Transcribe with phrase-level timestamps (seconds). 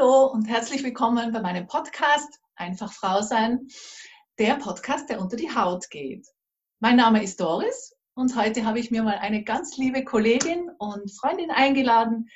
[0.00, 3.68] Hallo und herzlich willkommen bei meinem Podcast Einfach Frau sein,
[4.38, 6.26] der Podcast, der unter die Haut geht.
[6.78, 11.14] Mein Name ist Doris und heute habe ich mir mal eine ganz liebe Kollegin und
[11.18, 12.30] Freundin eingeladen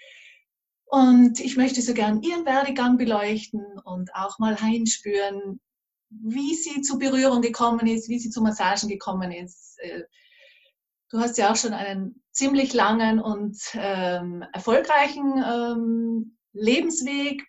[0.85, 5.59] und ich möchte so gern ihren Werdegang beleuchten und auch mal hinspüren,
[6.11, 9.79] wie sie zu Berührung gekommen ist, wie sie zu Massagen gekommen ist.
[9.79, 10.03] Äh,
[11.09, 17.43] du hast ja auch schon einen ziemlich langen und ähm, erfolgreichen ähm, Lebensweg,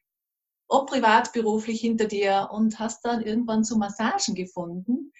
[0.67, 5.11] ob privat, beruflich hinter dir und hast dann irgendwann zu Massagen gefunden.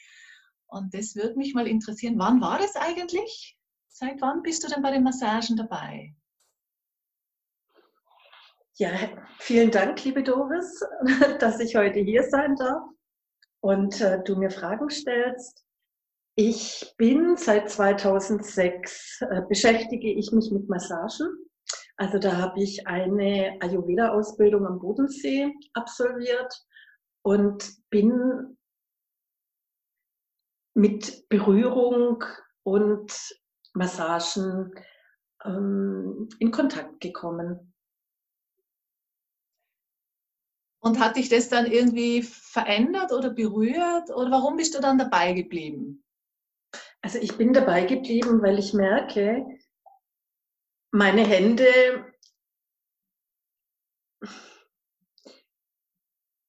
[0.68, 3.58] Und das würde mich mal interessieren, wann war das eigentlich?
[3.88, 6.14] Seit wann bist du denn bei den Massagen dabei?
[8.78, 8.92] Ja,
[9.40, 10.84] vielen Dank, liebe Doris,
[11.40, 12.84] dass ich heute hier sein darf
[13.62, 15.64] und äh, du mir Fragen stellst.
[16.36, 21.30] Ich bin seit 2006 äh, beschäftige ich mich mit Massagen
[21.98, 26.54] also da habe ich eine Ayurveda-Ausbildung am Bodensee absolviert
[27.22, 28.58] und bin
[30.74, 32.24] mit Berührung
[32.64, 33.14] und
[33.74, 34.74] Massagen
[35.46, 37.74] ähm, in Kontakt gekommen.
[40.80, 44.12] Und hat dich das dann irgendwie verändert oder berührt?
[44.12, 46.04] Oder warum bist du dann dabei geblieben?
[47.02, 49.46] Also ich bin dabei geblieben, weil ich merke,
[50.96, 51.68] meine Hände,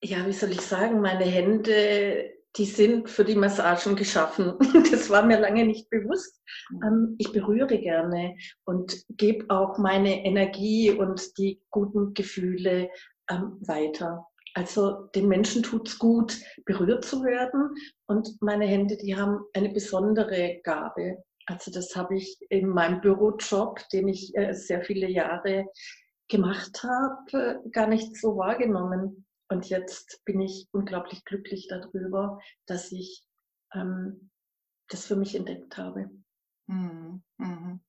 [0.03, 4.57] ja, wie soll ich sagen, meine Hände, die sind für die Massagen geschaffen.
[4.91, 6.41] Das war mir lange nicht bewusst.
[6.85, 12.89] Ähm, ich berühre gerne und gebe auch meine Energie und die guten Gefühle
[13.29, 14.27] ähm, weiter.
[14.55, 17.75] Also den Menschen tut es gut, berührt zu werden.
[18.07, 21.25] Und meine Hände, die haben eine besondere Gabe.
[21.47, 25.67] Also das habe ich in meinem Bürojob, den ich äh, sehr viele Jahre
[26.29, 29.27] gemacht habe, gar nicht so wahrgenommen.
[29.49, 33.25] Und jetzt bin ich unglaublich glücklich darüber, dass ich
[33.73, 34.31] ähm,
[34.89, 36.11] das für mich entdeckt habe.
[36.67, 37.23] Mhm.
[37.39, 37.81] Mhm.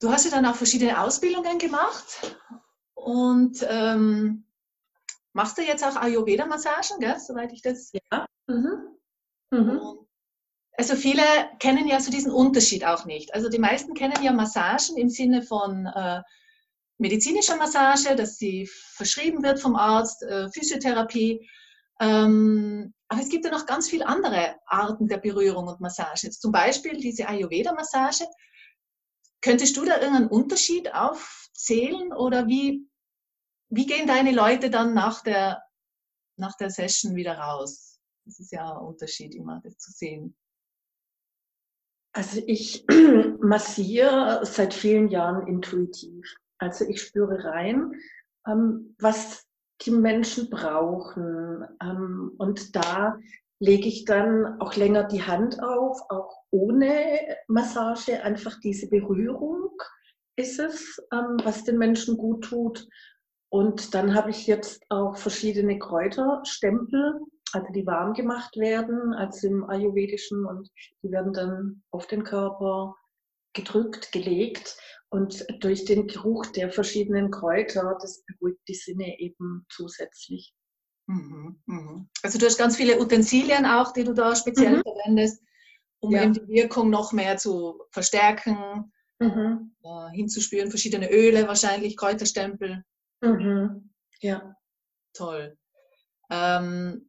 [0.00, 2.36] Du hast ja dann auch verschiedene Ausbildungen gemacht
[2.94, 4.44] und ähm,
[5.32, 7.92] machst du jetzt auch Ayurveda-Massagen, soweit ich das.
[7.92, 8.26] Ja.
[8.48, 8.98] Mhm.
[9.50, 10.03] Mhm.
[10.76, 11.22] Also viele
[11.60, 13.32] kennen ja so diesen Unterschied auch nicht.
[13.32, 16.20] Also die meisten kennen ja Massagen im Sinne von äh,
[16.98, 21.48] medizinischer Massage, dass sie verschrieben wird vom Arzt, äh, Physiotherapie.
[22.00, 26.30] Ähm, aber es gibt ja noch ganz viele andere Arten der Berührung und Massage.
[26.30, 28.26] Zum Beispiel diese Ayurveda-Massage.
[29.40, 32.88] Könntest du da irgendeinen Unterschied aufzählen oder wie,
[33.68, 35.62] wie gehen deine Leute dann nach der,
[36.36, 38.00] nach der Session wieder raus?
[38.24, 40.34] Das ist ja ein Unterschied immer, das zu sehen.
[42.14, 42.86] Also ich
[43.40, 46.36] massiere seit vielen Jahren intuitiv.
[46.58, 47.92] Also ich spüre rein,
[48.46, 49.44] ähm, was
[49.82, 51.66] die Menschen brauchen.
[51.82, 53.18] Ähm, und da
[53.58, 58.22] lege ich dann auch länger die Hand auf, auch ohne Massage.
[58.22, 59.70] Einfach diese Berührung
[60.36, 62.86] ist es, ähm, was den Menschen gut tut.
[63.48, 67.20] Und dann habe ich jetzt auch verschiedene Kräuterstempel
[67.54, 70.68] also die warm gemacht werden, als im Ayurvedischen und
[71.02, 72.96] die werden dann auf den Körper
[73.52, 74.76] gedrückt, gelegt
[75.08, 80.52] und durch den Geruch der verschiedenen Kräuter, das beruhigt die Sinne eben zusätzlich.
[81.06, 82.08] Mhm, mhm.
[82.22, 84.82] Also du hast ganz viele Utensilien auch, die du da speziell mhm.
[84.82, 85.40] verwendest,
[86.00, 86.24] um ja.
[86.24, 89.76] eben die Wirkung noch mehr zu verstärken, mhm.
[89.84, 92.82] äh, hinzuspüren, verschiedene Öle wahrscheinlich, Kräuterstempel.
[93.20, 93.94] Mhm.
[94.20, 94.56] Ja.
[95.12, 95.56] Toll.
[96.30, 97.08] Ähm,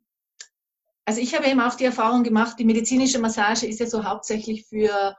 [1.06, 4.66] also ich habe eben auch die Erfahrung gemacht, die medizinische Massage ist ja so hauptsächlich
[4.66, 5.16] für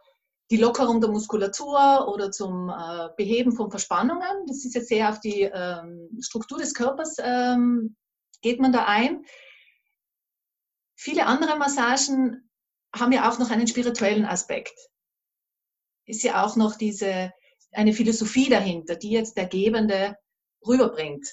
[0.50, 4.46] die Lockerung der Muskulatur oder zum äh, Beheben von Verspannungen.
[4.46, 7.96] Das ist ja sehr auf die ähm, Struktur des Körpers ähm,
[8.42, 9.24] geht man da ein.
[10.96, 12.50] Viele andere Massagen
[12.94, 14.74] haben ja auch noch einen spirituellen Aspekt.
[16.06, 17.32] Ist ja auch noch diese
[17.72, 20.16] eine Philosophie dahinter, die jetzt der Gebende
[20.66, 21.26] rüberbringt.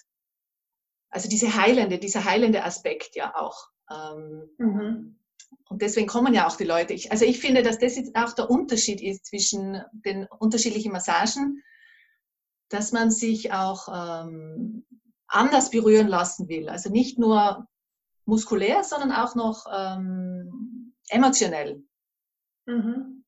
[1.10, 3.73] Also diese heilende, dieser heilende Aspekt ja auch.
[3.94, 5.16] Ähm, mhm.
[5.70, 6.94] Und deswegen kommen ja auch die Leute.
[6.94, 11.64] Ich, also ich finde, dass das jetzt auch der Unterschied ist zwischen den unterschiedlichen Massagen,
[12.70, 14.86] dass man sich auch ähm,
[15.28, 16.70] anders berühren lassen will.
[16.70, 17.68] Also nicht nur
[18.26, 21.84] muskulär, sondern auch noch ähm, emotionell.
[22.66, 23.24] Mhm.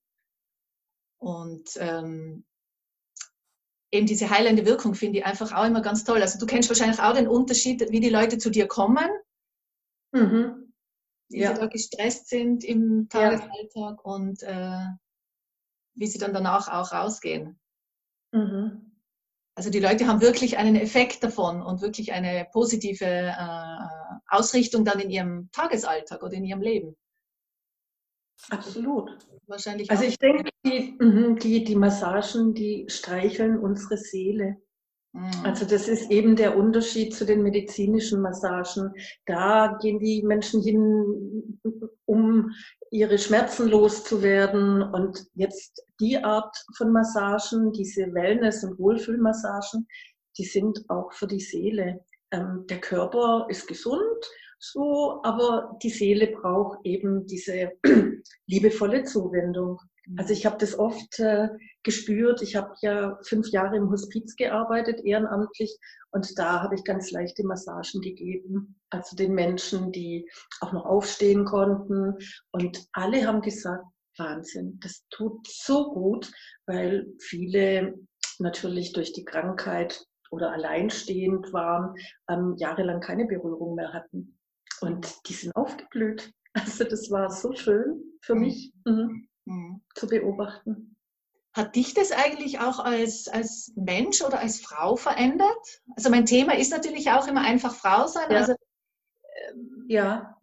[1.17, 2.45] Und ähm,
[3.91, 6.21] eben diese heilende Wirkung finde ich einfach auch immer ganz toll.
[6.21, 9.09] Also du kennst wahrscheinlich auch den Unterschied, wie die Leute zu dir kommen
[10.15, 10.73] Mhm.
[11.29, 11.53] Wie ja.
[11.53, 13.95] sie da gestresst sind im Tagesalltag ja.
[14.03, 14.85] und äh,
[15.95, 17.59] wie sie dann danach auch rausgehen.
[18.31, 18.91] Mhm.
[19.55, 23.77] Also die Leute haben wirklich einen Effekt davon und wirklich eine positive äh,
[24.27, 26.95] Ausrichtung dann in ihrem Tagesalltag oder in ihrem Leben.
[28.49, 29.17] Absolut.
[29.47, 29.89] Wahrscheinlich.
[29.89, 34.61] Also ich denke, die, mhm, die, die Massagen, die streicheln unsere Seele.
[35.15, 35.45] Mhm.
[35.45, 38.93] Also das ist eben der Unterschied zu den medizinischen Massagen.
[39.25, 41.59] Da gehen die Menschen hin,
[42.05, 42.51] um
[42.91, 44.81] ihre Schmerzen loszuwerden.
[44.81, 49.87] Und jetzt die Art von Massagen, diese Wellness- und Wohlfühlmassagen,
[50.37, 52.03] die sind auch für die Seele.
[52.31, 54.03] Ähm, der Körper ist gesund,
[54.59, 57.71] so, aber die Seele braucht eben diese
[58.47, 59.79] liebevolle Zuwendung.
[60.17, 61.49] Also ich habe das oft äh,
[61.83, 62.41] gespürt.
[62.41, 65.77] Ich habe ja fünf Jahre im Hospiz gearbeitet, ehrenamtlich,
[66.11, 68.79] und da habe ich ganz leichte Massagen gegeben.
[68.89, 70.29] Also den Menschen, die
[70.61, 72.15] auch noch aufstehen konnten.
[72.51, 73.83] Und alle haben gesagt,
[74.17, 76.31] Wahnsinn, das tut so gut,
[76.67, 77.95] weil viele
[78.39, 81.95] natürlich durch die Krankheit oder alleinstehend waren,
[82.29, 84.39] ähm, jahrelang keine Berührung mehr hatten.
[84.79, 86.31] Und die sind aufgeblüht.
[86.57, 88.41] Also das war so schön für mhm.
[88.41, 89.27] mich mhm.
[89.45, 89.81] Mhm.
[89.93, 90.95] zu beobachten.
[91.53, 95.81] Hat dich das eigentlich auch als, als Mensch oder als Frau verändert?
[95.95, 98.29] Also mein Thema ist natürlich auch immer einfach Frau sein.
[98.29, 98.37] Ja.
[98.39, 98.55] Also,
[99.49, 100.37] ähm, ja.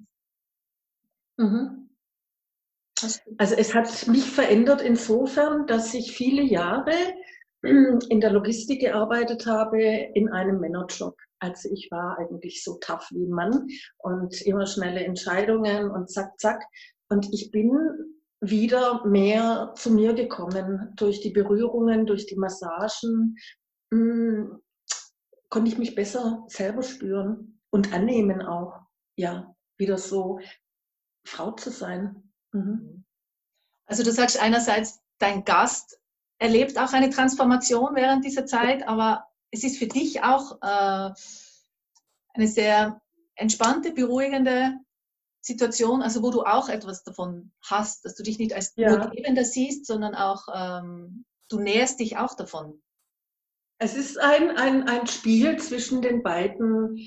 [1.37, 1.91] Mhm.
[3.37, 6.95] Also es hat mich verändert insofern, dass ich viele Jahre
[7.63, 11.17] in der Logistik gearbeitet habe in einem Männerjob.
[11.41, 13.67] Also ich war eigentlich so tough wie ein Mann
[13.99, 16.63] und immer schnelle Entscheidungen und zack, zack.
[17.09, 18.12] Und ich bin
[18.43, 23.37] wieder mehr zu mir gekommen durch die Berührungen, durch die Massagen.
[23.91, 24.63] Mh, hm,
[25.49, 28.81] konnte ich mich besser selber spüren und annehmen auch.
[29.17, 30.41] Ja, wieder so
[31.25, 32.33] Frau zu sein.
[32.53, 33.05] Mhm.
[33.87, 36.01] Also du sagst einerseits, dein Gast
[36.39, 41.13] erlebt auch eine Transformation während dieser Zeit, aber es ist für dich auch äh,
[42.35, 43.01] eine sehr
[43.37, 44.79] entspannte, beruhigende
[45.43, 48.97] Situation, also wo du auch etwas davon hast, dass du dich nicht als ja.
[48.97, 52.81] nur Gebender siehst, sondern auch ähm, du näherst dich auch davon.
[53.79, 56.99] Es ist ein, ein, ein Spiel zwischen den beiden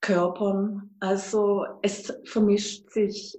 [0.00, 0.96] Körpern.
[1.00, 3.38] Also es vermischt sich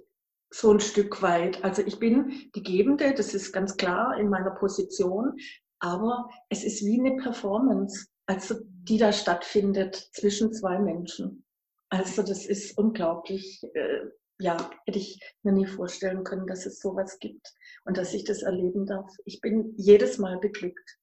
[0.50, 1.64] so ein Stück weit.
[1.64, 5.36] Also ich bin die Gebende, das ist ganz klar in meiner Position,
[5.80, 11.44] aber es ist wie eine Performance also die da stattfindet zwischen zwei Menschen.
[11.90, 13.62] Also das ist unglaublich.
[13.74, 14.06] Äh,
[14.40, 17.52] ja, hätte ich mir nie vorstellen können, dass es sowas gibt
[17.84, 19.10] und dass ich das erleben darf.
[19.24, 20.96] Ich bin jedes Mal beglückt.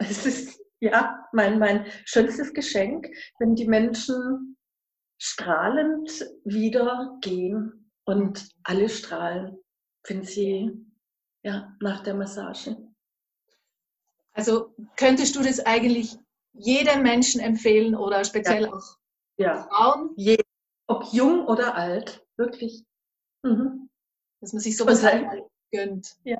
[0.02, 3.06] Es ist ja mein, mein schönstes Geschenk,
[3.38, 4.56] wenn die Menschen
[5.18, 9.58] strahlend wieder gehen und alle strahlen,
[10.08, 10.70] wenn sie
[11.42, 12.78] ja nach der Massage.
[14.32, 16.16] Also könntest du das eigentlich
[16.54, 18.72] jedem Menschen empfehlen oder speziell ja.
[18.72, 18.99] auch
[19.40, 19.68] ja.
[19.68, 20.10] Frauen?
[20.16, 20.38] Je,
[20.86, 22.84] ob jung oder alt, wirklich.
[23.42, 23.88] Mhm.
[24.40, 26.16] Dass man sich sowas halt gönnt.
[26.24, 26.38] Ja.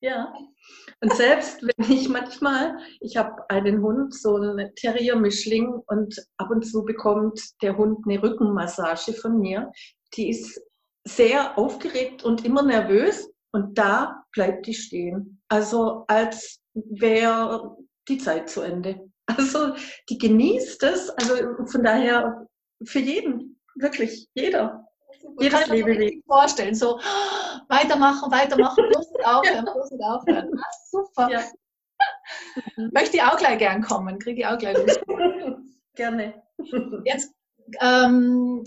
[0.00, 0.32] Ja.
[1.00, 6.64] Und selbst wenn ich manchmal, ich habe einen Hund, so einen Terrier-Mischling, und ab und
[6.64, 9.72] zu bekommt der Hund eine Rückenmassage von mir.
[10.14, 10.60] Die ist
[11.06, 15.40] sehr aufgeregt und immer nervös und da bleibt die stehen.
[15.48, 17.76] Also als wäre
[18.08, 19.10] die Zeit zu Ende.
[19.28, 19.74] Also
[20.08, 21.10] die genießt es.
[21.10, 21.34] Also
[21.66, 22.46] von daher
[22.84, 24.84] für jeden, wirklich jeder.
[25.40, 26.22] Jedes kann Lebewesen.
[26.26, 26.98] vorstellen, so
[27.68, 30.50] weitermachen, weitermachen, bloß nicht aufhören, bloß nicht aufhören.
[30.56, 31.30] Ah, super.
[31.30, 31.44] Ja.
[32.92, 35.00] Möchte ich auch gleich gern kommen, kriege ich auch gleich Lust.
[35.94, 36.42] Gerne.
[37.04, 37.32] Jetzt,
[37.80, 38.62] ähm,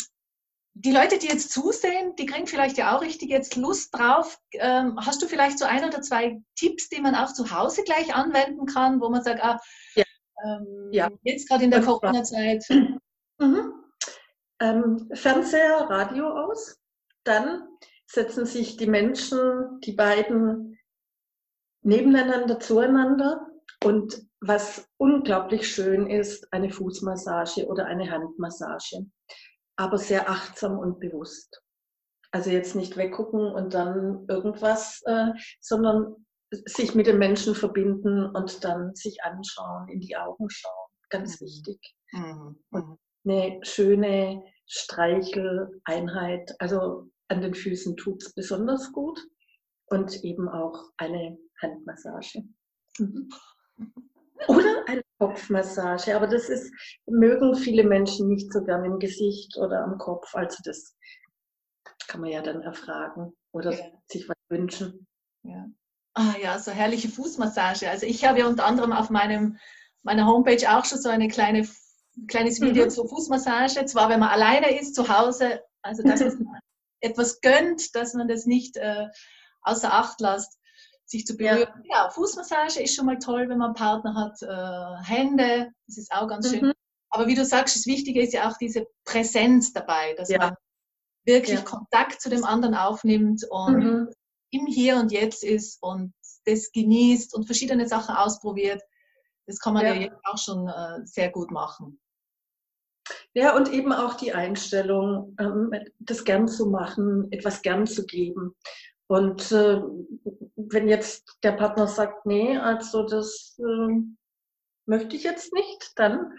[0.74, 4.38] die Leute, die jetzt zusehen, die kriegen vielleicht ja auch richtig jetzt Lust drauf.
[4.54, 8.14] Ähm, hast du vielleicht so ein oder zwei Tipps, die man auch zu Hause gleich
[8.14, 9.60] anwenden kann, wo man sagt, ah,
[9.96, 10.04] ja.
[10.44, 11.10] Ähm, ja.
[11.24, 12.66] Jetzt gerade in der Corona-Zeit.
[13.40, 13.74] Mhm.
[14.60, 16.80] Ähm, Fernseher, Radio aus.
[17.24, 17.68] Dann
[18.06, 20.78] setzen sich die Menschen, die beiden
[21.82, 23.48] nebeneinander zueinander.
[23.84, 29.08] Und was unglaublich schön ist, eine Fußmassage oder eine Handmassage.
[29.76, 31.64] Aber sehr achtsam und bewusst.
[32.32, 38.64] Also jetzt nicht weggucken und dann irgendwas, äh, sondern sich mit den Menschen verbinden und
[38.64, 40.90] dann sich anschauen, in die Augen schauen.
[41.10, 41.46] Ganz mhm.
[41.46, 41.96] wichtig.
[42.12, 42.64] Mhm.
[42.72, 43.32] Und mhm.
[43.32, 46.54] eine schöne Streicheleinheit.
[46.60, 49.20] Also an den Füßen tut es besonders gut.
[49.88, 52.44] Und eben auch eine Handmassage.
[52.98, 53.30] Mhm.
[54.48, 56.16] Oder eine Kopfmassage.
[56.16, 56.72] Aber das ist,
[57.06, 60.34] mögen viele Menschen nicht so gern im Gesicht oder am Kopf.
[60.34, 60.98] Also das
[62.08, 63.86] kann man ja dann erfragen oder ja.
[64.10, 65.08] sich was wünschen.
[65.44, 65.68] Ja.
[66.14, 67.90] Ah ja, so herrliche Fußmassage.
[67.90, 69.58] Also ich habe ja unter anderem auf meinem
[70.04, 71.68] meiner Homepage auch schon so eine kleine,
[72.28, 72.90] kleines Video mhm.
[72.90, 73.86] zur Fußmassage.
[73.86, 76.60] Zwar, wenn man alleine ist, zu Hause, also dass man
[77.02, 79.08] etwas gönnt, dass man das nicht äh,
[79.62, 80.58] außer Acht lässt,
[81.06, 81.70] sich zu berühren.
[81.90, 82.06] Ja.
[82.06, 82.10] ja.
[82.10, 84.42] Fußmassage ist schon mal toll, wenn man einen Partner hat.
[84.42, 86.68] Äh, Hände, das ist auch ganz schön.
[86.68, 86.74] Mhm.
[87.10, 90.38] Aber wie du sagst, das Wichtige ist ja auch diese Präsenz dabei, dass ja.
[90.38, 90.56] man
[91.26, 91.66] wirklich ja.
[91.66, 94.10] Kontakt zu dem anderen aufnimmt und mhm.
[94.52, 96.14] Im Hier und Jetzt ist und
[96.46, 98.82] das genießt und verschiedene Sachen ausprobiert.
[99.48, 102.00] Das kann man ja, ja jetzt auch schon äh, sehr gut machen.
[103.34, 108.56] Ja, und eben auch die Einstellung, ähm, das gern zu machen, etwas gern zu geben.
[109.08, 109.82] Und äh,
[110.56, 113.94] wenn jetzt der Partner sagt, nee, also das äh,
[114.86, 116.34] möchte ich jetzt nicht, dann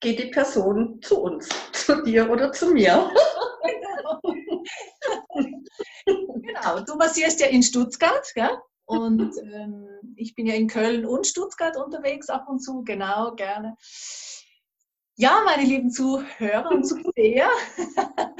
[0.00, 3.10] geht die Person zu uns, zu dir oder zu mir.
[6.66, 8.58] Genau, du massierst ja in Stuttgart, gell?
[8.84, 13.76] Und ähm, ich bin ja in Köln und Stuttgart unterwegs ab und zu, genau, gerne.
[15.16, 17.48] Ja, meine lieben Zuhörer und Zuseher,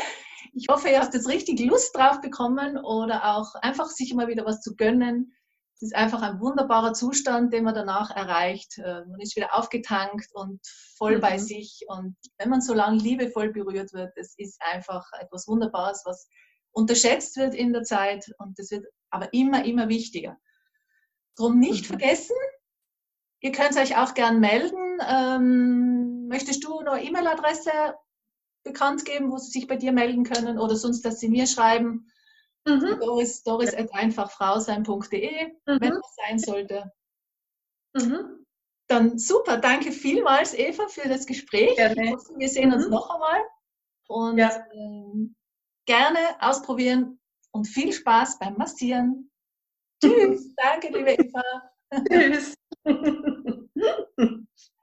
[0.53, 4.45] ich hoffe, ihr habt jetzt richtig Lust drauf bekommen oder auch einfach sich immer wieder
[4.45, 5.33] was zu gönnen.
[5.75, 8.79] Es ist einfach ein wunderbarer Zustand, den man danach erreicht.
[8.79, 10.61] Äh, man ist wieder aufgetankt und
[10.97, 11.21] voll mhm.
[11.21, 11.81] bei sich.
[11.89, 16.29] Und wenn man so lange liebevoll berührt wird, es ist einfach etwas Wunderbares, was
[16.77, 20.37] unterschätzt wird in der Zeit und das wird aber immer, immer wichtiger.
[21.37, 21.87] Drum nicht mhm.
[21.87, 22.37] vergessen,
[23.41, 24.99] ihr könnt euch auch gern melden.
[25.09, 27.71] Ähm, möchtest du eine E-Mail-Adresse
[28.63, 32.11] bekannt geben, wo sie sich bei dir melden können oder sonst, dass sie mir schreiben?
[32.67, 33.01] Mhm.
[33.01, 33.87] Doris, doris ja.
[33.93, 35.81] einfachfrausein.de, mhm.
[35.81, 36.93] wenn das sein sollte.
[37.95, 38.45] Mhm.
[38.89, 41.77] Dann super, danke vielmals, Eva, für das Gespräch.
[41.77, 42.19] Gerne.
[42.37, 42.91] Wir sehen uns mhm.
[42.91, 43.41] noch einmal.
[44.09, 44.65] Und ja.
[44.73, 45.35] ähm,
[45.87, 47.19] gerne ausprobieren
[47.53, 49.31] und viel Spaß beim Massieren.
[50.05, 50.55] Tschüss.
[50.57, 51.43] Danke, liebe Eva.
[52.11, 52.55] Tschüss.